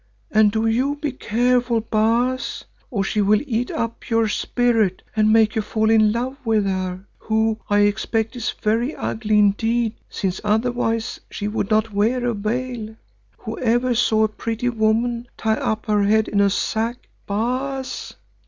And 0.31 0.51
do 0.51 0.65
you 0.65 0.95
be 0.95 1.11
careful, 1.11 1.79
Baas, 1.79 2.63
or 2.89 3.03
she 3.03 3.21
will 3.21 3.41
eat 3.45 3.69
up 3.69 4.09
your 4.09 4.27
spirit 4.27 5.03
and 5.15 5.31
make 5.31 5.55
you 5.55 5.61
fall 5.61 5.91
in 5.91 6.11
love 6.11 6.37
with 6.43 6.65
her, 6.65 7.05
who, 7.19 7.59
I 7.69 7.81
expect, 7.81 8.35
is 8.35 8.49
very 8.49 8.95
ugly 8.95 9.37
indeed, 9.37 9.93
since 10.09 10.41
otherwise 10.43 11.19
she 11.29 11.47
would 11.47 11.69
not 11.69 11.93
wear 11.93 12.25
a 12.25 12.33
veil. 12.33 12.95
Whoever 13.37 13.93
saw 13.93 14.23
a 14.23 14.27
pretty 14.27 14.69
woman 14.69 15.27
tie 15.37 15.53
up 15.57 15.85
her 15.85 16.01
head 16.03 16.27
in 16.27 16.41
a 16.41 16.49
sack, 16.49 17.07
Baas?" 17.27 18.15